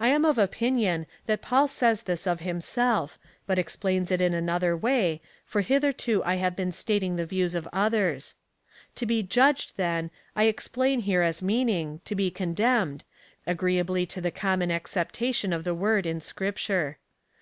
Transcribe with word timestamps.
I 0.00 0.08
am 0.08 0.24
of 0.24 0.38
opinion, 0.38 1.04
that 1.26 1.42
Paul 1.42 1.68
says 1.68 2.04
this 2.04 2.26
of 2.26 2.40
himself, 2.40 3.18
but 3.46 3.58
explains 3.58 4.10
it 4.10 4.18
in 4.22 4.32
another 4.32 4.74
way, 4.74 5.20
for 5.44 5.60
hitherto 5.60 6.24
I 6.24 6.36
have 6.36 6.56
been 6.56 6.72
stating 6.72 7.16
the 7.16 7.26
views 7.26 7.54
of 7.54 7.68
others. 7.70 8.34
To 8.94 9.04
be 9.04 9.22
judged, 9.22 9.76
then, 9.76 10.10
I 10.34 10.44
explain 10.44 11.00
here 11.00 11.20
as 11.20 11.42
meaning— 11.42 12.00
to 12.06 12.14
be 12.14 12.30
condemned, 12.30 13.04
agreeably 13.46 14.06
to 14.06 14.22
the 14.22 14.30
common 14.30 14.70
acceptation 14.70 15.52
of 15.52 15.64
the 15.64 15.74
word 15.74 16.06
in 16.06 16.22
Scripture. 16.22 16.96